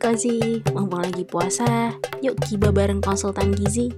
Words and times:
Kozi, 0.00 0.64
mumpung 0.72 1.04
lagi 1.04 1.28
puasa, 1.28 1.92
yuk 2.24 2.40
kiba 2.48 2.72
bareng 2.72 3.04
konsultan 3.04 3.52
gizi. 3.52 3.92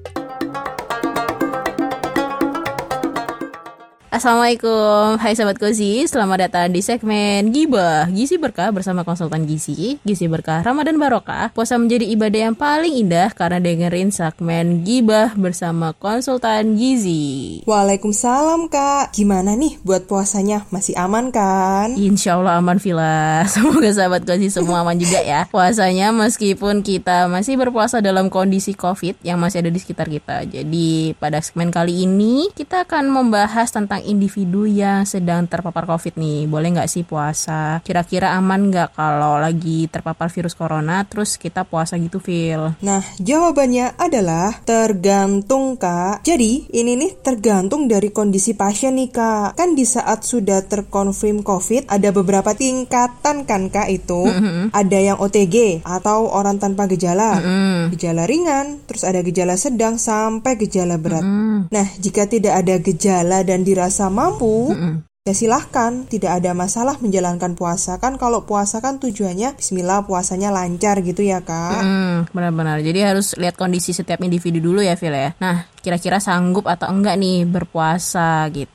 Assalamualaikum, 4.12 5.16
hai 5.24 5.32
Sobat 5.32 5.56
Kozi, 5.56 6.04
selamat 6.04 6.44
datang 6.44 6.68
di 6.68 6.84
segmen 6.84 7.48
Gibah. 7.48 8.12
Gizi 8.12 8.36
Berkah 8.36 8.68
bersama 8.68 9.08
konsultan 9.08 9.48
gizi 9.48 9.96
Gizi 10.04 10.28
Berkah 10.28 10.60
Ramadan 10.60 11.00
Barokah. 11.00 11.48
Puasa 11.56 11.80
menjadi 11.80 12.04
ibadah 12.12 12.52
yang 12.52 12.52
paling 12.52 12.92
indah 12.92 13.32
karena 13.32 13.56
dengerin 13.56 14.12
segmen 14.12 14.84
Gibah 14.84 15.32
bersama 15.32 15.96
konsultan 15.96 16.76
gizi. 16.76 17.64
Waalaikumsalam 17.64 18.68
kak, 18.68 19.16
gimana 19.16 19.56
nih 19.56 19.80
buat 19.80 20.04
puasanya, 20.04 20.68
masih 20.68 20.92
aman 21.00 21.32
kan? 21.32 21.96
Insya 21.96 22.36
Allah 22.36 22.60
aman 22.60 22.76
Vila, 22.76 23.40
semoga 23.48 23.96
Sobat 23.96 24.28
Kozi 24.28 24.52
semua 24.52 24.84
aman 24.84 25.00
juga 25.00 25.24
ya. 25.24 25.48
Puasanya 25.48 26.12
meskipun 26.12 26.84
kita 26.84 27.32
masih 27.32 27.56
berpuasa 27.56 28.04
dalam 28.04 28.28
kondisi 28.28 28.76
covid 28.76 29.16
yang 29.24 29.40
masih 29.40 29.64
ada 29.64 29.72
di 29.72 29.80
sekitar 29.80 30.12
kita. 30.12 30.44
Jadi 30.44 31.16
pada 31.16 31.40
segmen 31.40 31.72
kali 31.72 32.04
ini 32.04 32.52
kita 32.52 32.84
akan 32.84 33.08
membahas 33.08 33.72
tentang 33.72 34.01
individu 34.04 34.66
yang 34.66 35.04
sedang 35.04 35.46
terpapar 35.46 35.86
COVID 35.86 36.16
nih. 36.16 36.48
Boleh 36.48 36.68
nggak 36.74 36.90
sih 36.90 37.04
puasa? 37.06 37.78
Kira-kira 37.84 38.34
aman 38.34 38.70
nggak 38.72 38.96
kalau 38.96 39.36
lagi 39.36 39.86
terpapar 39.86 40.32
virus 40.32 40.56
corona 40.56 41.04
terus 41.04 41.36
kita 41.36 41.62
puasa 41.68 42.00
gitu, 42.00 42.18
Phil? 42.18 42.72
Nah, 42.80 43.02
jawabannya 43.20 44.00
adalah 44.00 44.64
tergantung, 44.64 45.76
Kak. 45.76 46.24
Jadi, 46.24 46.72
ini 46.72 46.96
nih 46.96 47.20
tergantung 47.20 47.86
dari 47.86 48.08
kondisi 48.08 48.56
pasien 48.56 48.96
nih, 48.96 49.10
Kak. 49.12 49.60
Kan 49.60 49.76
di 49.76 49.84
saat 49.84 50.24
sudah 50.24 50.64
terkonfirm 50.64 51.44
COVID, 51.44 51.92
ada 51.92 52.08
beberapa 52.10 52.56
tingkatan 52.56 53.44
kan, 53.44 53.62
Kak, 53.68 53.88
itu. 53.92 54.24
Mm 54.24 54.40
-hmm. 54.40 54.66
Ada 54.72 54.98
yang 54.98 55.18
OTG 55.20 55.84
atau 55.84 56.32
orang 56.32 56.56
tanpa 56.56 56.88
gejala. 56.88 57.38
Mm 57.38 57.44
-hmm. 57.44 57.78
Gejala 57.94 58.22
ringan, 58.24 58.66
terus 58.88 59.04
ada 59.04 59.20
gejala 59.20 59.60
sedang 59.60 60.00
sampai 60.00 60.56
gejala 60.56 60.96
berat. 60.96 61.20
Mm 61.20 61.36
-hmm. 61.36 61.58
Nah, 61.68 61.86
jika 62.00 62.24
tidak 62.24 62.54
ada 62.64 62.74
gejala 62.80 63.44
dan 63.44 63.60
dirasa 63.62 63.91
dirasa 63.92 64.10
mampu, 64.10 64.74
mm 64.74 64.80
-mm. 64.80 65.11
Ya 65.22 65.38
silahkan, 65.38 66.02
tidak 66.10 66.42
ada 66.42 66.50
masalah 66.50 66.98
menjalankan 66.98 67.54
puasa. 67.54 68.02
Kan 68.02 68.18
kalau 68.18 68.42
puasa 68.42 68.82
kan 68.82 68.98
tujuannya 68.98 69.54
Bismillah 69.54 70.02
puasanya 70.02 70.50
lancar 70.50 70.98
gitu 70.98 71.22
ya 71.22 71.38
kak. 71.38 71.78
Mm, 71.78 72.34
benar-benar. 72.34 72.82
Jadi 72.82 73.06
harus 73.06 73.38
lihat 73.38 73.54
kondisi 73.54 73.94
setiap 73.94 74.18
individu 74.26 74.58
dulu 74.58 74.82
ya 74.82 74.98
Phil 74.98 75.14
ya. 75.14 75.30
Nah 75.38 75.70
kira-kira 75.78 76.18
sanggup 76.18 76.66
atau 76.66 76.90
enggak 76.90 77.22
nih 77.22 77.46
berpuasa 77.46 78.50
gitu. 78.50 78.74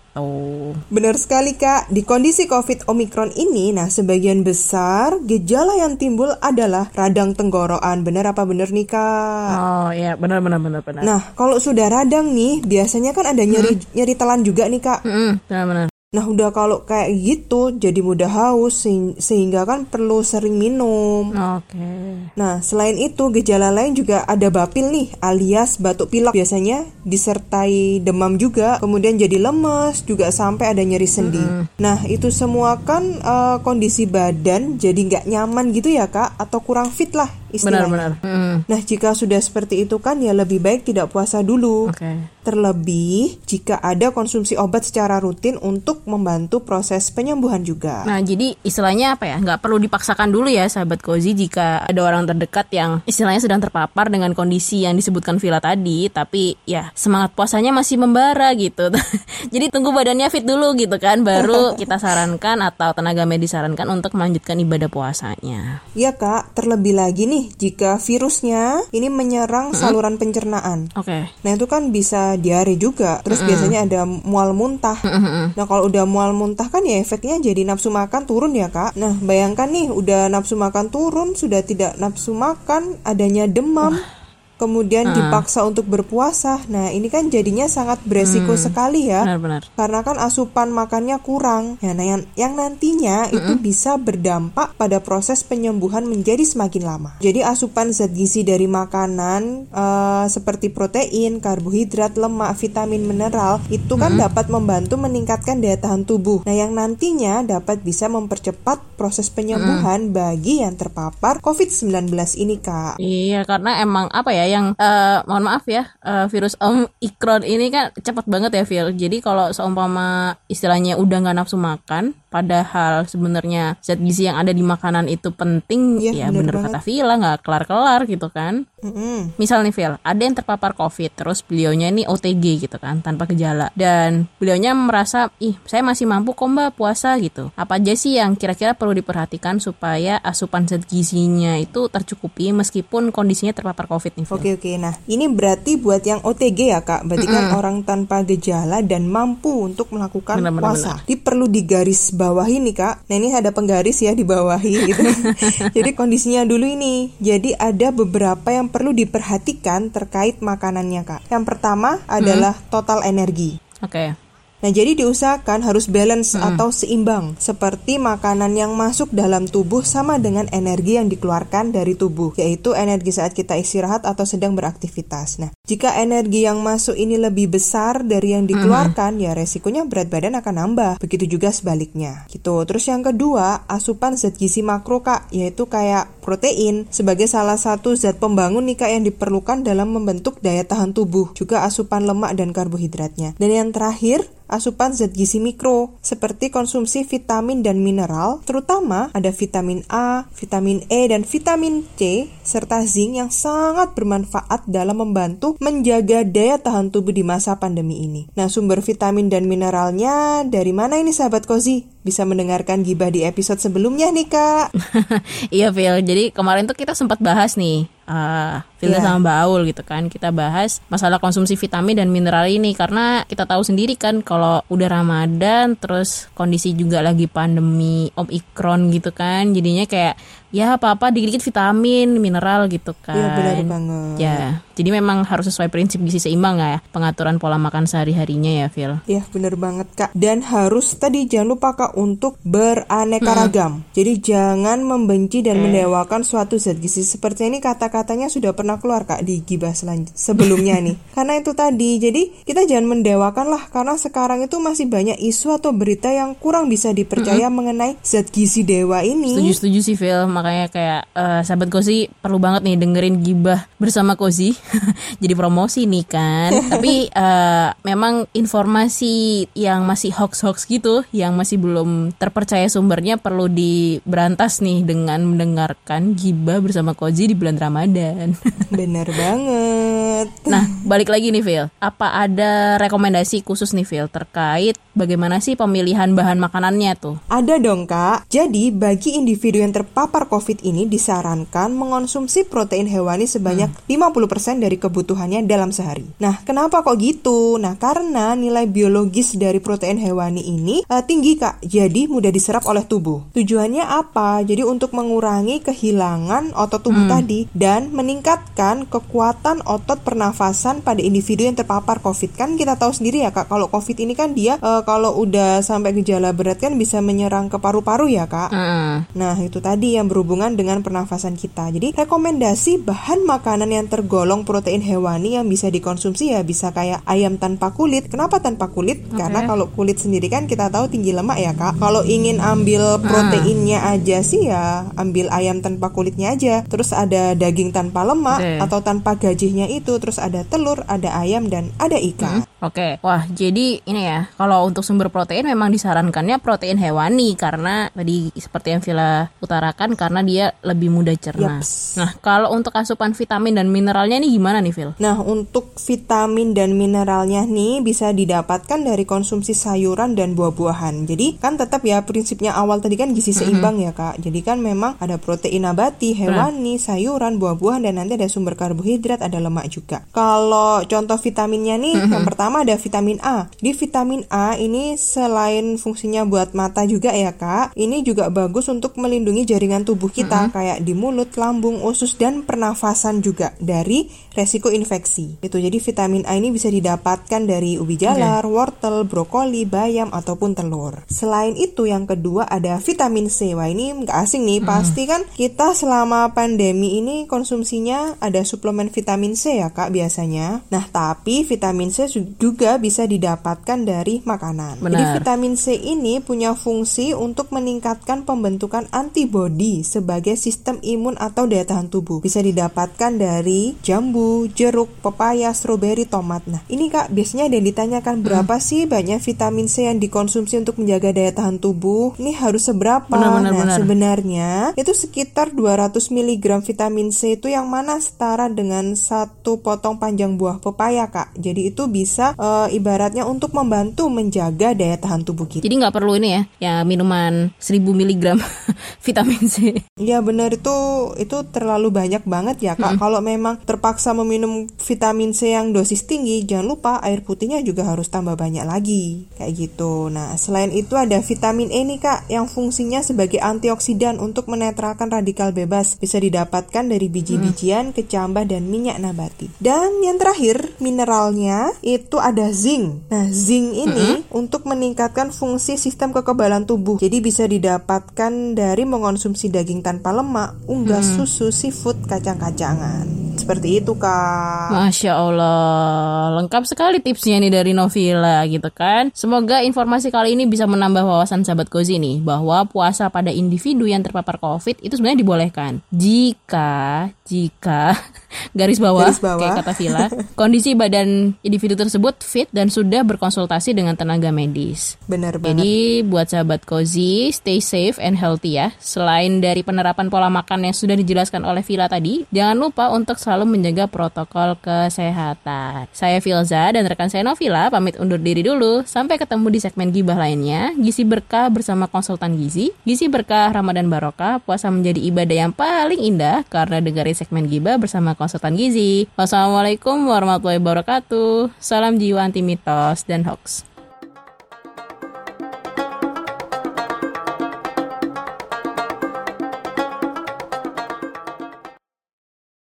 Benar 0.87 1.19
sekali 1.19 1.59
kak, 1.59 1.91
di 1.91 2.07
kondisi 2.07 2.47
COVID 2.47 2.89
Omicron 2.89 3.35
ini, 3.37 3.69
nah 3.69 3.85
sebagian 3.85 4.41
besar 4.41 5.19
gejala 5.21 5.77
yang 5.77 5.99
timbul 5.99 6.31
adalah 6.41 6.89
radang 6.95 7.35
tenggorokan. 7.35 8.07
Benar 8.07 8.31
apa 8.31 8.47
benar 8.47 8.71
nih 8.71 8.87
kak? 8.87 9.51
Oh 9.51 9.91
iya, 9.91 10.15
benar 10.15 10.39
benar 10.39 10.63
benar 10.63 10.81
benar. 10.81 11.03
Nah 11.03 11.21
kalau 11.35 11.59
sudah 11.59 11.91
radang 11.91 12.31
nih, 12.31 12.63
biasanya 12.63 13.11
kan 13.11 13.35
ada 13.35 13.43
nyeri 13.43 13.77
hmm. 13.77 13.93
nyeri 13.99 14.13
telan 14.15 14.41
juga 14.47 14.63
nih 14.71 14.79
kak. 14.79 15.03
Hmm, 15.03 15.43
benar 15.51 15.65
benar. 15.67 15.96
Nah 16.15 16.23
udah 16.23 16.55
kalau 16.55 16.87
kayak 16.87 17.19
gitu 17.19 17.75
jadi 17.75 17.99
mudah 17.99 18.31
haus 18.31 18.87
sehingga 19.19 19.67
kan 19.67 19.83
perlu 19.83 20.23
sering 20.23 20.55
minum. 20.55 21.35
Oke. 21.35 21.75
Okay. 21.75 22.31
Nah 22.31 22.63
selain 22.63 22.95
itu 22.95 23.27
gejala 23.35 23.75
lain 23.75 23.91
juga 23.91 24.23
ada 24.23 24.47
bapil 24.47 24.87
nih 24.87 25.11
alias 25.19 25.83
batuk 25.83 26.15
pilek 26.15 26.31
biasanya 26.31 26.87
disertai 27.03 27.99
demam 27.99 28.39
juga 28.39 28.79
kemudian 28.79 29.19
jadi 29.19 29.35
lemes 29.35 30.07
juga 30.07 30.31
sampai 30.31 30.71
ada 30.71 30.79
nyeri 30.79 31.11
sendi. 31.11 31.43
Mm 31.43 31.51
-hmm. 31.51 31.63
Nah 31.75 31.99
itu 32.07 32.31
semua 32.31 32.79
kan 32.87 33.03
uh, 33.19 33.59
kondisi 33.59 34.07
badan 34.07 34.79
jadi 34.79 34.95
nggak 34.95 35.27
nyaman 35.27 35.75
gitu 35.75 35.91
ya 35.91 36.07
kak 36.07 36.39
atau 36.39 36.63
kurang 36.63 36.87
fit 36.87 37.11
lah 37.19 37.27
istilahnya. 37.51 37.87
Benar-benar. 37.87 38.11
Mm. 38.23 38.55
Nah 38.67 38.79
jika 38.83 39.15
sudah 39.15 39.39
seperti 39.39 39.87
itu 39.87 39.97
kan 39.99 40.19
ya 40.19 40.31
lebih 40.35 40.59
baik 40.59 40.87
tidak 40.87 41.11
puasa 41.11 41.41
dulu. 41.43 41.91
Okay. 41.91 42.27
Terlebih 42.47 43.43
jika 43.43 43.75
ada 43.83 44.15
konsumsi 44.15 44.55
obat 44.55 44.87
secara 44.87 45.19
rutin 45.19 45.59
untuk 45.59 46.07
membantu 46.07 46.63
proses 46.63 47.11
penyembuhan 47.11 47.59
juga. 47.59 48.07
Nah 48.07 48.23
jadi 48.23 48.55
istilahnya 48.63 49.19
apa 49.19 49.27
ya 49.27 49.37
nggak 49.43 49.59
perlu 49.59 49.75
dipaksakan 49.83 50.31
dulu 50.31 50.47
ya 50.47 50.63
sahabat 50.71 51.03
Kozi 51.03 51.35
jika 51.35 51.83
ada 51.83 52.01
orang 52.03 52.23
terdekat 52.23 52.71
yang 52.71 53.03
istilahnya 53.03 53.43
sedang 53.43 53.59
terpapar 53.59 54.07
dengan 54.07 54.31
kondisi 54.31 54.87
yang 54.87 54.95
disebutkan 54.95 55.43
Villa 55.43 55.59
tadi, 55.59 56.07
tapi 56.07 56.55
ya 56.63 56.89
semangat 56.95 57.35
puasanya 57.35 57.75
masih 57.75 57.99
membara 57.99 58.51
gitu. 58.55 58.89
jadi 59.53 59.67
tunggu 59.67 59.91
badannya 59.91 60.31
fit 60.31 60.47
dulu 60.47 60.71
gitu 60.79 60.95
kan, 60.97 61.27
baru 61.27 61.73
kita 61.81 61.99
sarankan 61.99 62.63
atau 62.63 62.95
tenaga 62.95 63.27
medis 63.27 63.51
sarankan 63.51 63.87
untuk 63.91 64.15
melanjutkan 64.15 64.55
ibadah 64.59 64.87
puasanya. 64.87 65.83
Iya 65.93 66.15
kak, 66.15 66.55
terlebih 66.55 66.95
lagi 66.95 67.27
nih 67.27 67.36
jika 67.57 68.01
virusnya 68.01 68.81
ini 68.89 69.07
menyerang 69.07 69.71
-hmm. 69.71 69.79
saluran 69.79 70.15
pencernaan. 70.17 70.89
Oke. 70.97 71.07
Okay. 71.07 71.21
Nah 71.45 71.51
itu 71.53 71.65
kan 71.69 71.93
bisa 71.93 72.35
diare 72.39 72.75
juga. 72.75 73.21
Terus 73.21 73.39
mm 73.39 73.43
-hmm. 73.43 73.49
biasanya 73.49 73.79
ada 73.85 74.01
mual 74.05 74.51
muntah. 74.57 74.97
Mm 75.01 75.21
-hmm. 75.21 75.45
Nah 75.55 75.65
kalau 75.69 75.89
udah 75.89 76.03
mual 76.09 76.31
muntah 76.33 76.67
kan 76.67 76.83
ya 76.83 76.97
efeknya 76.99 77.37
jadi 77.39 77.63
nafsu 77.63 77.93
makan 77.93 78.25
turun 78.25 78.53
ya 78.57 78.67
kak. 78.73 78.97
Nah 78.97 79.13
bayangkan 79.21 79.69
nih 79.69 79.93
udah 79.93 80.31
nafsu 80.33 80.57
makan 80.57 80.89
turun 80.89 81.37
sudah 81.37 81.61
tidak 81.61 81.95
nafsu 82.01 82.33
makan 82.33 82.97
adanya 83.05 83.45
demam. 83.45 83.93
Uh 83.93 84.16
kemudian 84.57 85.13
uh. 85.13 85.15
dipaksa 85.15 85.63
untuk 85.63 85.85
berpuasa. 85.85 86.59
Nah, 86.67 86.89
ini 86.89 87.07
kan 87.07 87.29
jadinya 87.29 87.69
sangat 87.69 88.01
beresiko 88.03 88.57
hmm. 88.57 88.61
sekali 88.61 89.07
ya. 89.07 89.23
Benar-benar. 89.23 89.69
Karena 89.77 89.99
kan 90.01 90.17
asupan 90.17 90.73
makannya 90.73 91.17
kurang. 91.21 91.77
Ya, 91.79 91.93
nah 91.93 92.03
yang 92.03 92.21
yang 92.33 92.57
nantinya 92.57 93.29
mm 93.29 93.31
-mm. 93.31 93.37
itu 93.37 93.53
bisa 93.61 93.95
berdampak 94.01 94.73
pada 94.75 94.97
proses 94.99 95.45
penyembuhan 95.45 96.03
menjadi 96.09 96.41
semakin 96.41 96.83
lama. 96.83 97.11
Jadi 97.21 97.45
asupan 97.45 97.93
zat 97.93 98.11
gizi 98.17 98.41
dari 98.41 98.65
makanan 98.65 99.69
uh, 99.69 100.25
seperti 100.25 100.73
protein, 100.73 101.37
karbohidrat, 101.37 102.17
lemak, 102.17 102.57
vitamin, 102.57 103.05
mineral 103.05 103.61
itu 103.69 103.93
kan 103.95 104.15
mm 104.15 104.17
-hmm. 104.17 104.25
dapat 104.25 104.45
membantu 104.49 104.95
meningkatkan 104.97 105.61
daya 105.61 105.77
tahan 105.77 106.03
tubuh. 106.03 106.41
Nah, 106.49 106.55
yang 106.55 106.73
nantinya 106.73 107.45
dapat 107.45 107.85
bisa 107.85 108.09
mempercepat 108.09 108.97
proses 108.97 109.29
penyembuhan 109.29 110.09
mm 110.09 110.11
-hmm. 110.11 110.17
bagi 110.17 110.65
yang 110.65 110.73
terpapar 110.73 111.37
COVID-19 111.45 112.09
ini, 112.41 112.57
Kak. 112.57 112.97
Iya, 112.97 113.45
karena 113.45 113.77
emang 113.83 114.09
apa 114.09 114.33
ya 114.33 114.46
yang 114.47 114.73
uh, 114.79 115.21
mohon 115.27 115.43
maaf 115.45 115.67
ya 115.67 115.91
uh, 116.01 116.25
virus 116.31 116.55
Omicron 116.57 117.43
ini 117.43 117.67
kan 117.69 117.91
cepat 117.93 118.25
banget 118.25 118.55
ya 118.55 118.63
Phil. 118.63 118.87
Jadi 118.95 119.19
kalau 119.19 119.51
seumpama 119.51 120.39
istilahnya 120.47 120.95
udah 120.95 121.17
nggak 121.27 121.37
nafsu 121.37 121.59
makan, 121.59 122.15
padahal 122.27 123.07
sebenarnya 123.07 123.79
zat 123.79 123.99
gizi 123.99 124.27
yang 124.27 124.37
ada 124.37 124.51
di 124.51 124.63
makanan 124.63 125.07
itu 125.07 125.31
penting, 125.31 126.03
ya, 126.03 126.27
ya 126.27 126.27
bener, 126.29 126.55
bener 126.55 126.69
kata 126.69 126.79
Vila 126.83 127.15
nggak 127.17 127.39
kelar-kelar 127.43 128.01
gitu 128.05 128.27
kan. 128.29 128.67
Mm-hmm. 128.77 129.41
Misal 129.41 129.65
nih 129.65 129.73
Phil, 129.73 129.93
ada 129.97 130.21
yang 130.21 130.35
terpapar 130.37 130.77
COVID, 130.77 131.11
terus 131.17 131.41
beliaunya 131.41 131.89
ini 131.89 132.05
OTG 132.05 132.69
gitu 132.69 132.77
kan, 132.77 133.01
tanpa 133.01 133.25
gejala, 133.25 133.73
dan 133.73 134.29
beliaunya 134.37 134.77
merasa 134.77 135.33
ih 135.41 135.57
saya 135.65 135.81
masih 135.81 136.05
mampu 136.05 136.37
kok 136.37 136.45
mbak 136.45 136.77
puasa 136.77 137.17
gitu. 137.17 137.49
Apa 137.57 137.81
aja 137.81 137.93
sih 137.97 138.19
yang 138.19 138.37
kira-kira 138.37 138.77
perlu 138.77 138.93
diperhatikan 138.93 139.57
supaya 139.57 140.21
asupan 140.21 140.69
zat 140.69 140.85
gizinya 140.85 141.57
itu 141.57 141.89
tercukupi 141.89 142.53
meskipun 142.53 143.09
kondisinya 143.09 143.55
terpapar 143.55 143.89
COVID 143.89 144.13
nih? 144.19 144.27
Oke 144.29 144.49
oke. 144.59 144.71
Nah 144.77 144.93
ini 145.09 145.25
berarti 145.31 145.79
buat 145.81 146.03
yang 146.05 146.21
OTG 146.21 146.59
ya 146.73 146.81
kak. 146.85 147.07
Berarti 147.07 147.25
mm 147.25 147.33
-mm. 147.33 147.47
kan 147.49 147.55
orang 147.57 147.75
tanpa 147.81 148.21
gejala 148.27 148.83
dan 148.85 149.09
mampu 149.09 149.65
untuk 149.65 149.89
melakukan 149.89 150.37
benar, 150.37 150.53
puasa. 150.53 151.01
Benar, 151.01 151.09
Ini 151.09 151.15
perlu 151.23 151.45
digaris 151.49 152.16
bawahi 152.17 152.57
nih 152.65 152.75
kak. 152.75 152.95
Nah 153.05 153.15
ini 153.15 153.29
ada 153.29 153.53
penggaris 153.53 154.01
ya 154.01 154.17
di 154.17 154.25
bawahi 154.25 154.73
gitu. 154.89 155.01
Jadi 155.77 155.93
kondisinya 155.93 156.41
dulu 156.43 156.65
ini. 156.65 157.13
Jadi 157.21 157.53
ada 157.53 157.93
beberapa 157.93 158.49
yang 158.49 158.73
perlu 158.73 158.91
diperhatikan 158.97 159.93
terkait 159.93 160.41
makanannya 160.41 161.05
kak. 161.05 161.21
Yang 161.29 161.43
pertama 161.45 162.01
adalah 162.09 162.57
mm. 162.57 162.63
total 162.73 163.05
energi. 163.05 163.61
Oke. 163.85 164.17
Okay. 164.17 164.26
Nah, 164.57 164.73
jadi 164.73 164.97
diusahakan 164.97 165.61
harus 165.61 165.85
balance 165.85 166.33
hmm. 166.33 166.41
atau 166.41 166.73
seimbang, 166.73 167.37
seperti 167.37 168.01
makanan 168.01 168.57
yang 168.57 168.73
masuk 168.73 169.13
dalam 169.13 169.45
tubuh 169.45 169.85
sama 169.85 170.17
dengan 170.17 170.49
energi 170.49 170.97
yang 170.97 171.13
dikeluarkan 171.13 171.69
dari 171.69 171.93
tubuh, 171.93 172.33
yaitu 172.41 172.73
energi 172.73 173.13
saat 173.13 173.37
kita 173.37 173.53
istirahat 173.53 174.01
atau 174.01 174.25
sedang 174.25 174.57
beraktivitas. 174.57 175.37
Nah, 175.37 175.53
jika 175.69 176.01
energi 176.01 176.49
yang 176.49 176.65
masuk 176.65 176.97
ini 176.97 177.21
lebih 177.21 177.53
besar 177.53 178.01
dari 178.01 178.33
yang 178.33 178.49
dikeluarkan, 178.49 179.21
hmm. 179.21 179.23
ya 179.29 179.31
resikonya 179.37 179.85
berat 179.85 180.09
badan 180.09 180.41
akan 180.41 180.55
nambah. 180.57 180.91
Begitu 180.97 181.37
juga 181.37 181.53
sebaliknya. 181.53 182.25
Gitu. 182.25 182.57
Terus 182.65 182.83
yang 182.89 183.05
kedua, 183.05 183.69
asupan 183.69 184.17
zat 184.17 184.41
gizi 184.41 184.65
makro, 184.65 185.05
Kak, 185.05 185.29
yaitu 185.29 185.69
kayak 185.69 186.09
protein 186.25 186.89
sebagai 186.89 187.29
salah 187.29 187.61
satu 187.61 187.93
zat 187.93 188.17
pembangun 188.17 188.65
nih 188.65 188.77
Kak 188.81 188.89
yang 188.89 189.05
diperlukan 189.05 189.61
dalam 189.61 189.93
membentuk 189.93 190.41
daya 190.41 190.65
tahan 190.65 190.97
tubuh, 190.97 191.29
juga 191.37 191.61
asupan 191.61 192.09
lemak 192.09 192.33
dan 192.33 192.49
karbohidratnya. 192.49 193.37
Dan 193.37 193.53
yang 193.53 193.69
terakhir, 193.69 194.25
asupan 194.47 194.95
zat 194.95 195.11
gizi 195.13 195.39
mikro 195.39 195.99
seperti 195.99 196.49
konsumsi 196.49 197.03
vitamin 197.03 197.63
dan 197.63 197.83
mineral, 197.83 198.39
terutama 198.43 199.11
ada 199.11 199.31
vitamin 199.31 199.83
A, 199.91 200.27
vitamin 200.35 200.83
E, 200.87 201.07
dan 201.11 201.27
vitamin 201.27 201.83
C, 201.99 202.31
serta 202.47 202.87
zinc 202.87 203.19
yang 203.19 203.27
sangat 203.27 203.91
bermanfaat 203.91 204.63
dalam 204.71 205.03
membantu 205.03 205.59
menjaga 205.59 206.23
daya 206.23 206.55
tahan 206.55 206.87
tubuh 206.87 207.11
di 207.11 207.27
masa 207.27 207.59
pandemi 207.59 208.07
ini. 208.07 208.31
Nah, 208.39 208.47
sumber 208.47 208.79
vitamin 208.79 209.27
dan 209.27 209.51
mineralnya 209.51 210.47
dari 210.47 210.71
mana 210.71 210.95
ini 210.95 211.11
sahabat 211.11 211.43
Kozi? 211.43 211.97
bisa 212.07 212.23
mendengarkan 212.23 212.87
gibah 212.87 213.11
di 213.11 213.27
episode 213.27 213.59
sebelumnya 213.59 214.07
nih 214.15 214.31
kak. 214.31 214.71
iya 215.59 215.75
Phil, 215.75 215.99
jadi 215.99 216.31
kemarin 216.31 216.63
tuh 216.63 216.79
kita 216.79 216.95
sempat 216.95 217.19
bahas 217.19 217.59
nih 217.59 217.91
uh, 218.07 218.63
Filda 218.79 219.03
yeah. 219.03 219.05
sama 219.11 219.19
Baul 219.27 219.67
gitu 219.67 219.83
kan 219.83 220.07
kita 220.07 220.31
bahas 220.31 220.79
masalah 220.87 221.19
konsumsi 221.19 221.59
vitamin 221.59 221.99
dan 221.99 222.07
mineral 222.07 222.47
ini 222.47 222.71
karena 222.71 223.27
kita 223.27 223.43
tahu 223.43 223.59
sendiri 223.59 223.99
kan 223.99 224.23
kalau 224.23 224.63
udah 224.71 224.87
Ramadan 224.87 225.75
terus 225.75 226.31
kondisi 226.31 226.71
juga 226.71 227.03
lagi 227.03 227.27
pandemi 227.27 228.07
Omikron 228.15 228.87
gitu 228.95 229.11
kan 229.11 229.51
jadinya 229.51 229.83
kayak 229.83 230.15
ya 230.47 230.79
apa-apa 230.79 231.11
dikit-dikit 231.11 231.43
vitamin, 231.43 232.23
mineral 232.23 232.36
gitu 232.69 232.91
kan. 233.01 233.15
Iya 233.15 233.27
benar 233.35 233.57
banget. 233.65 234.17
Ya, 234.19 234.37
jadi 234.77 234.93
memang 234.93 235.25
harus 235.25 235.49
sesuai 235.49 235.73
prinsip 235.73 235.97
gizi 236.05 236.29
seimbang 236.29 236.61
ya 236.61 236.77
pengaturan 236.93 237.41
pola 237.41 237.57
makan 237.57 237.89
sehari-harinya 237.89 238.61
ya, 238.61 238.67
Phil. 238.69 238.93
Iya 239.09 239.25
benar 239.33 239.57
banget 239.57 239.89
kak. 239.97 240.13
Dan 240.13 240.45
harus 240.45 240.93
tadi 241.01 241.25
jangan 241.25 241.57
lupa 241.57 241.73
kak 241.73 241.97
untuk 241.97 242.37
beraneka 242.45 243.33
hmm. 243.33 243.39
ragam. 243.41 243.73
Jadi 243.97 244.13
jangan 244.21 244.85
membenci 244.85 245.41
dan 245.41 245.57
okay. 245.57 245.63
mendewakan 245.65 246.21
suatu 246.21 246.61
zat 246.61 246.77
gizi 246.77 247.01
seperti 247.01 247.49
ini 247.49 247.57
kata-katanya 247.57 248.29
sudah 248.29 248.53
pernah 248.53 248.77
keluar 248.77 249.09
kak 249.09 249.25
di 249.25 249.41
gibah 249.41 249.73
sebelumnya 250.13 250.77
nih. 250.77 250.95
Karena 251.17 251.41
itu 251.41 251.57
tadi, 251.57 251.97
jadi 251.97 252.21
kita 252.45 252.69
jangan 252.69 252.93
mendewakan 252.93 253.49
lah 253.49 253.63
karena 253.73 253.97
sekarang 253.97 254.45
itu 254.45 254.61
masih 254.61 254.85
banyak 254.85 255.17
isu 255.17 255.57
atau 255.57 255.73
berita 255.73 256.13
yang 256.13 256.37
kurang 256.37 256.69
bisa 256.69 256.93
dipercaya 256.93 257.49
-hmm. 257.49 257.57
mengenai 257.57 257.91
zat 258.05 258.29
gizi 258.29 258.61
dewa 258.61 259.01
ini. 259.01 259.33
Setuju-setuju 259.33 259.79
sih 259.81 259.95
Phil 259.97 260.29
makanya 260.29 260.67
kayak 260.69 261.01
uh, 261.15 261.41
sahabat 261.41 261.73
Kozi 261.73 262.11
perlu 262.21 262.37
banget 262.37 262.67
nih 262.67 262.77
dengerin 262.77 263.15
gibah 263.23 263.65
bersama 263.81 264.13
Kozi 264.19 264.53
jadi 265.21 265.33
promosi 265.33 265.85
nih 265.87 266.05
kan. 266.07 266.51
Tapi 266.73 267.09
uh, 267.11 267.73
memang 267.83 268.27
informasi 268.33 269.47
yang 269.57 269.87
masih 269.87 270.13
hoax-hoax 270.13 270.67
gitu 270.67 271.03
yang 271.13 271.35
masih 271.35 271.59
belum 271.61 272.15
terpercaya 272.15 272.67
sumbernya 272.67 273.17
perlu 273.17 273.49
diberantas 273.49 274.59
nih 274.59 274.83
dengan 274.83 275.23
mendengarkan 275.23 276.13
gibah 276.13 276.59
bersama 276.63 276.93
Kozi 276.93 277.31
di 277.31 277.35
bulan 277.35 277.57
Ramadan. 277.59 278.35
Bener 278.77 279.07
banget. 279.11 280.27
Nah 280.47 280.63
balik 280.83 281.09
lagi 281.11 281.31
nih 281.31 281.43
Phil. 281.43 281.65
Apa 281.79 282.27
ada 282.27 282.81
rekomendasi 282.81 283.43
khusus 283.45 283.71
nih 283.73 283.87
Phil 283.87 284.07
terkait 284.09 284.77
bagaimana 284.97 285.37
sih 285.37 285.53
pemilihan 285.53 286.17
bahan 286.17 286.41
makanannya 286.41 286.93
tuh? 286.97 287.15
Ada 287.29 287.61
dong 287.61 287.85
kak. 287.85 288.25
Jadi 288.33 288.73
bagi 288.73 289.13
individu 289.13 289.61
yang 289.61 289.71
terpapar 289.71 290.25
COVID 290.25 290.65
ini 290.65 290.89
disarankan 290.89 291.77
mengonsumsi 291.77 292.49
protein 292.49 292.89
hewani 292.89 293.29
sebanyak 293.29 293.69
hmm. 293.69 293.85
50% 293.85 294.56
dari 294.61 294.77
kebutuhannya 294.81 295.45
dalam 295.45 295.69
sehari. 295.69 296.05
Nah, 296.21 296.41
kenapa 296.41 296.81
kok 296.81 296.97
gitu? 296.97 297.61
Nah, 297.61 297.77
karena 297.77 298.33
nilai 298.33 298.65
biologis 298.65 299.37
dari 299.37 299.61
protein 299.61 300.01
hewani 300.01 300.41
ini 300.41 300.81
uh, 300.87 301.03
tinggi, 301.03 301.37
Kak. 301.37 301.61
Jadi 301.61 302.09
mudah 302.09 302.31
diserap 302.33 302.65
oleh 302.65 302.85
tubuh. 302.85 303.29
Tujuannya 303.35 303.85
apa? 303.85 304.41
Jadi 304.41 304.63
untuk 304.65 304.95
mengurangi 304.97 305.61
kehilangan 305.61 306.55
otot 306.55 306.81
tubuh 306.81 307.05
hmm. 307.05 307.13
tadi 307.13 307.39
dan 307.51 307.91
meningkatkan 307.91 308.87
kekuatan 308.87 309.61
otot 309.67 309.99
pernafasan 310.01 310.81
pada 310.81 311.03
individu 311.03 311.45
yang 311.45 311.59
terpapar 311.59 311.99
COVID. 311.99 312.33
Kan 312.39 312.55
kita 312.55 312.79
tahu 312.79 312.95
sendiri 312.95 313.27
ya, 313.27 313.35
Kak, 313.35 313.51
kalau 313.51 313.67
COVID 313.67 313.97
ini 313.99 314.13
kan 314.15 314.31
dia 314.31 314.55
uh, 314.57 314.81
kalau 314.87 315.19
udah 315.19 315.59
sampai 315.59 315.91
gejala 315.99 316.31
berat 316.31 316.63
kan 316.63 316.73
bisa 316.79 317.03
menyerang 317.03 317.51
ke 317.51 317.59
paru-paru 317.59 318.07
ya, 318.07 318.25
Kak. 318.25 318.49
Hmm. 318.49 318.95
Nah, 319.13 319.35
itu 319.43 319.59
tadi 319.59 319.99
yang 319.99 320.07
berhubungan 320.07 320.55
dengan 320.55 320.79
pernafasan 320.79 321.35
kita. 321.35 321.69
Jadi 321.75 321.91
rekomendasi 321.93 322.79
bahan 322.81 323.27
makanan 323.27 323.69
yang 323.69 323.85
tergolong 323.91 324.46
protein 324.47 324.79
hewani 324.79 325.35
yang 325.35 325.51
bisa 325.51 325.67
dikonsumsi 325.67 326.31
ya 326.31 326.39
bisa 326.47 326.71
kayak 326.71 327.03
ayam 327.03 327.35
tanpa 327.35 327.75
kulit. 327.75 328.07
Kenapa 328.07 328.39
tanpa 328.39 328.71
kulit? 328.71 329.03
Okay. 329.03 329.19
Karena 329.19 329.43
kalau 329.43 329.67
kulit 329.75 329.99
sendiri 329.99 330.31
kan 330.31 330.47
kita 330.47 330.71
tahu 330.71 330.87
tinggi 330.87 331.11
lemak 331.11 331.35
ya 331.35 331.51
kak. 331.51 331.75
Kalau 331.75 332.07
ingin 332.07 332.39
ambil 332.39 332.95
proteinnya 333.03 333.83
hmm. 333.83 333.93
aja 333.99 334.17
sih 334.23 334.47
ya 334.47 334.87
ambil 334.95 335.27
ayam 335.35 335.59
tanpa 335.59 335.91
kulitnya 335.91 336.31
aja. 336.31 336.63
Terus 336.63 336.95
ada 336.95 337.35
daging 337.35 337.75
tanpa 337.75 338.07
lemak 338.07 338.39
okay. 338.39 338.63
atau 338.63 338.79
tanpa 338.79 339.19
gajihnya 339.19 339.67
itu. 339.67 339.99
Terus 339.99 340.23
ada 340.23 340.47
telur, 340.47 340.87
ada 340.87 341.19
ayam 341.19 341.51
dan 341.51 341.75
ada 341.75 341.99
ikan. 341.99 342.47
Hmm. 342.47 342.55
Oke, 342.57 342.97
okay. 342.97 343.05
wah 343.05 343.21
jadi 343.29 343.85
ini 343.85 344.01
ya 344.01 344.33
kalau 344.33 344.65
untuk 344.65 344.81
sumber 344.81 345.13
protein 345.13 345.45
memang 345.45 345.69
disarankannya 345.69 346.41
protein 346.41 346.81
hewani 346.81 347.37
karena 347.37 347.93
tadi 347.93 348.33
seperti 348.33 348.73
yang 348.73 348.81
Villa 348.81 349.29
utarakan 349.37 349.93
karena 349.93 350.25
dia 350.25 350.45
lebih 350.65 350.89
mudah 350.89 351.13
cerna. 351.21 351.61
Yaps. 351.61 352.01
Nah, 352.01 352.17
kalau 352.17 352.49
untuk 352.57 352.73
asupan 352.73 353.13
vitamin 353.13 353.61
dan 353.61 353.69
mineralnya 353.69 354.17
ini 354.17 354.26
gimana 354.31 354.61
nih, 354.61 354.71
Phil? 354.71 354.91
Nah, 355.01 355.19
untuk 355.19 355.73
vitamin 355.81 356.53
dan 356.53 356.77
mineralnya 356.77 357.43
nih 357.43 357.81
bisa 357.81 358.13
didapatkan 358.13 358.79
dari 358.79 359.03
konsumsi 359.03 359.57
sayuran 359.57 360.13
dan 360.13 360.37
buah-buahan. 360.37 361.09
Jadi 361.09 361.41
kan 361.41 361.57
tetap 361.57 361.81
ya 361.83 362.05
prinsipnya 362.05 362.53
awal 362.53 362.79
tadi 362.79 362.95
kan 362.95 363.11
gizi 363.17 363.33
seimbang 363.33 363.81
ya, 363.81 363.91
Kak. 363.91 364.21
Jadi 364.21 364.39
kan 364.45 364.61
memang 364.61 364.95
ada 365.01 365.17
protein 365.17 365.65
nabati, 365.65 366.13
hewani, 366.13 366.77
sayuran, 366.77 367.41
buah-buahan 367.41 367.89
dan 367.89 367.97
nanti 367.97 368.15
ada 368.15 368.29
sumber 368.29 368.53
karbohidrat, 368.53 369.25
ada 369.25 369.41
lemak 369.41 369.67
juga. 369.73 370.05
Kalau 370.13 370.85
contoh 370.85 371.17
vitaminnya 371.17 371.81
nih, 371.81 371.97
yang 372.07 372.23
pertama 372.23 372.61
ada 372.61 372.77
vitamin 372.77 373.17
A. 373.25 373.49
Di 373.57 373.73
vitamin 373.73 374.21
A 374.29 374.53
ini 374.53 374.95
selain 375.01 375.81
fungsinya 375.81 376.29
buat 376.29 376.53
mata 376.53 376.85
juga 376.85 377.09
ya, 377.11 377.33
Kak, 377.33 377.73
ini 377.73 378.05
juga 378.05 378.29
bagus 378.29 378.69
untuk 378.69 378.95
melindungi 379.01 379.49
jaringan 379.49 379.81
tubuh 379.81 380.13
kita 380.13 380.27
kita 380.27 380.51
kayak 380.51 380.83
di 380.83 380.91
mulut, 380.91 381.31
lambung, 381.39 381.79
usus 381.81 382.19
dan 382.19 382.43
pernafasan 382.43 383.23
juga 383.23 383.55
dari 383.63 384.11
resiko 384.37 384.69
infeksi. 384.69 385.41
Itu 385.41 385.57
jadi 385.57 385.73
vitamin 385.81 386.29
A 386.29 386.37
ini 386.37 386.53
bisa 386.53 386.69
didapatkan 386.69 387.41
dari 387.49 387.81
ubi 387.81 387.97
jalar, 387.97 388.45
okay. 388.45 388.53
wortel, 388.53 388.95
brokoli, 389.09 389.65
bayam 389.65 390.13
ataupun 390.13 390.53
telur. 390.53 391.01
Selain 391.09 391.57
itu 391.57 391.89
yang 391.89 392.05
kedua 392.05 392.45
ada 392.45 392.77
vitamin 392.77 393.33
C. 393.33 393.57
Wah 393.57 393.65
ini 393.65 394.05
nggak 394.05 394.13
asing 394.13 394.45
nih, 394.45 394.61
hmm. 394.61 394.69
pasti 394.69 395.09
kan 395.09 395.25
kita 395.33 395.73
selama 395.73 396.37
pandemi 396.37 397.01
ini 397.01 397.25
konsumsinya 397.25 398.21
ada 398.21 398.45
suplemen 398.45 398.93
vitamin 398.93 399.33
C 399.33 399.57
ya 399.57 399.73
kak 399.73 399.89
biasanya. 399.89 400.61
Nah 400.69 400.85
tapi 400.85 401.41
vitamin 401.41 401.89
C 401.89 402.05
juga 402.37 402.77
bisa 402.77 403.09
didapatkan 403.09 403.81
dari 403.81 404.21
makanan. 404.21 404.85
Benar. 404.85 404.93
Jadi 404.93 405.03
vitamin 405.17 405.53
C 405.57 405.73
ini 405.73 406.21
punya 406.21 406.53
fungsi 406.53 407.17
untuk 407.17 407.49
meningkatkan 407.49 408.21
pembentukan 408.21 408.85
antibodi 408.93 409.81
sebagai 409.81 410.37
sistem 410.37 410.77
imun 410.85 411.17
atau 411.17 411.49
daya 411.49 411.65
tahan 411.65 411.89
tubuh. 411.89 412.21
Bisa 412.21 412.43
didapatkan 412.45 413.17
dari 413.17 413.73
jambu, 414.07 414.47
jeruk, 414.51 414.91
pepaya, 414.99 415.51
stroberi, 415.55 416.03
tomat. 416.03 416.43
Nah, 416.47 416.61
ini 416.67 416.91
Kak, 416.91 417.11
biasanya 417.11 417.47
ada 417.47 417.55
yang 417.55 417.67
ditanyakan 417.71 418.15
berapa 418.23 418.55
hmm. 418.59 418.63
sih 418.63 418.81
banyak 418.87 419.19
vitamin 419.19 419.67
C 419.67 419.87
yang 419.87 419.99
dikonsumsi 419.99 420.59
untuk 420.59 420.79
menjaga 420.79 421.11
daya 421.11 421.31
tahan 421.31 421.59
tubuh? 421.59 422.15
Ini 422.19 422.35
harus 422.39 422.67
seberapa? 422.67 423.07
Benar, 423.07 423.39
benar, 423.39 423.51
nah, 423.51 423.61
benar. 423.63 423.77
sebenarnya 423.79 424.51
itu 424.75 424.91
sekitar 424.91 425.55
200 425.55 425.97
mg 426.11 426.45
vitamin 426.67 427.11
C 427.15 427.39
itu 427.39 427.47
yang 427.47 427.67
mana 427.67 427.99
setara 427.99 428.51
dengan 428.51 428.95
satu 428.95 429.59
potong 429.63 429.99
panjang 429.99 430.35
buah 430.35 430.59
pepaya, 430.59 431.07
Kak. 431.07 431.35
Jadi 431.35 431.71
itu 431.71 431.87
bisa 431.87 432.35
e, 432.35 432.75
ibaratnya 432.75 433.27
untuk 433.27 433.55
membantu 433.55 434.07
menjaga 434.07 434.75
daya 434.75 434.99
tahan 434.99 435.23
tubuh 435.23 435.47
kita. 435.47 435.63
Jadi 435.63 435.75
nggak 435.83 435.95
perlu 435.95 436.15
ini 436.19 436.29
ya, 436.31 436.41
ya 436.59 436.73
minuman 436.87 437.51
1000 437.59 437.83
mg 437.83 438.25
vitamin 439.07 439.43
C. 439.47 439.55
Ya 439.99 440.17
Iya 440.17 440.23
benar 440.25 440.49
itu 440.49 440.77
itu 441.21 441.37
terlalu 441.53 441.93
banyak 441.93 442.23
banget 442.25 442.57
ya 442.63 442.73
kak. 442.73 442.95
Hmm. 442.95 442.99
Kalau 443.03 443.19
memang 443.21 443.61
terpaksa 443.61 443.96
meminum 444.13 444.69
vitamin 444.77 445.33
C 445.33 445.53
yang 445.53 445.73
dosis 445.73 446.05
tinggi, 446.05 446.45
jangan 446.45 446.67
lupa 446.67 446.93
air 447.01 447.25
putihnya 447.25 447.65
juga 447.65 447.89
harus 447.89 448.07
tambah 448.13 448.37
banyak 448.37 448.63
lagi 448.63 449.25
kayak 449.37 449.53
gitu. 449.57 450.13
Nah 450.13 450.37
selain 450.37 450.69
itu 450.69 450.93
ada 450.93 451.17
vitamin 451.19 451.73
E 451.73 451.81
nih 451.83 451.99
kak 452.01 452.29
yang 452.29 452.45
fungsinya 452.45 453.01
sebagai 453.01 453.41
antioksidan 453.41 454.21
untuk 454.21 454.51
menetralkan 454.51 455.09
radikal 455.09 455.49
bebas. 455.55 455.97
Bisa 455.97 456.21
didapatkan 456.21 456.85
dari 456.85 457.07
biji-bijian, 457.07 457.91
hmm. 457.91 457.95
kecambah 457.95 458.45
dan 458.49 458.67
minyak 458.67 459.01
nabati. 459.01 459.49
Dan 459.57 460.03
yang 460.03 460.21
terakhir 460.21 460.77
mineralnya 460.83 461.73
itu 461.81 462.19
ada 462.21 462.51
zinc. 462.53 463.07
Nah 463.09 463.27
zinc 463.31 463.73
ini 463.73 464.21
hmm. 464.21 464.35
untuk 464.35 464.67
meningkatkan 464.67 465.31
fungsi 465.31 465.79
sistem 465.79 466.11
kekebalan 466.11 466.67
tubuh. 466.67 466.99
Jadi 466.99 467.17
bisa 467.23 467.47
didapatkan 467.47 468.31
dari 468.57 468.83
mengonsumsi 468.83 469.47
daging 469.47 469.81
tanpa 469.85 470.11
lemak, 470.11 470.59
unggas 470.67 471.13
hmm. 471.13 471.15
susu, 471.23 471.47
seafood, 471.53 472.03
kacang-kacangan. 472.09 473.27
Seperti 473.37 473.79
itu, 473.79 473.86
Kak. 473.95 474.67
Masya 474.75 475.15
Allah, 475.15 476.35
lengkap 476.43 476.67
sekali 476.67 476.99
tipsnya 476.99 477.39
nih 477.39 477.47
dari 477.47 477.71
Novila 477.71 478.43
gitu 478.43 478.67
kan. 478.75 479.07
Semoga 479.15 479.63
informasi 479.63 480.11
kali 480.11 480.35
ini 480.35 480.43
bisa 480.43 480.67
menambah 480.67 481.07
wawasan 481.07 481.47
sahabat 481.47 481.71
Kozi 481.71 481.95
nih, 481.95 482.19
bahwa 482.19 482.67
puasa 482.67 483.07
pada 483.07 483.31
individu 483.31 483.87
yang 483.87 484.03
terpapar 484.03 484.35
COVID 484.43 484.83
itu 484.83 484.99
sebenarnya 484.99 485.23
dibolehkan. 485.23 485.79
Jika, 485.95 487.07
jika, 487.23 487.95
garis 488.59 488.83
bawah, 488.83 489.07
garis 489.07 489.23
bawah. 489.23 489.39
kayak 489.39 489.63
kata 489.63 489.73
Vila, 489.79 490.05
kondisi 490.35 490.75
badan 490.75 491.39
individu 491.39 491.79
tersebut 491.79 492.19
fit 492.19 492.51
dan 492.51 492.67
sudah 492.67 493.07
berkonsultasi 493.07 493.71
dengan 493.71 493.95
tenaga 493.95 494.35
medis. 494.35 494.99
Benar 495.07 495.39
banget. 495.39 495.63
Jadi 495.63 496.03
buat 496.03 496.27
sahabat 496.27 496.67
Kozi, 496.67 497.31
stay 497.31 497.63
safe 497.63 497.95
and 498.03 498.19
healthy 498.19 498.59
ya. 498.59 498.75
Selain 498.83 499.39
dari 499.39 499.63
penerapan 499.63 500.11
pola 500.11 500.27
makan 500.27 500.67
yang 500.67 500.75
sudah 500.75 500.99
dijelaskan 500.99 501.47
oleh 501.47 501.63
Vila 501.63 501.87
tadi, 501.87 502.27
jangan 502.35 502.59
lupa 502.59 502.91
untuk 502.91 503.15
selalu 503.15 503.37
selalu 503.37 503.53
menjaga 503.77 503.93
protokol 503.93 504.57
kesehatan. 504.57 505.85
Saya 505.93 506.17
Filza 506.17 506.73
dan 506.73 506.81
rekan 506.89 507.13
saya 507.13 507.21
Novila 507.21 507.69
pamit 507.69 507.93
undur 508.01 508.17
diri 508.17 508.41
dulu. 508.41 508.81
Sampai 508.89 509.21
ketemu 509.21 509.53
di 509.53 509.59
segmen 509.61 509.93
gibah 509.93 510.17
lainnya. 510.17 510.73
Gizi 510.81 511.05
berkah 511.05 511.53
bersama 511.53 511.85
konsultan 511.85 512.33
gizi. 512.41 512.73
Gizi 512.89 513.05
berkah 513.05 513.53
Ramadan 513.53 513.85
Barokah. 513.85 514.41
Puasa 514.41 514.73
menjadi 514.73 514.97
ibadah 514.97 515.37
yang 515.45 515.53
paling 515.53 516.01
indah 516.01 516.41
karena 516.49 516.81
dengerin 516.81 517.13
segmen 517.13 517.45
gibah 517.45 517.77
bersama 517.77 518.17
konsultan 518.17 518.57
gizi. 518.57 519.05
Wassalamualaikum 519.13 520.09
warahmatullahi 520.09 520.57
wabarakatuh. 520.57 521.53
Salam 521.61 522.01
jiwa 522.01 522.25
anti 522.25 522.41
mitos 522.41 523.05
dan 523.05 523.29
hoax. 523.29 523.76